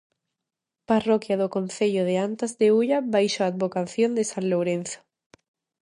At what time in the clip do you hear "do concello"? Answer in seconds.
1.41-2.03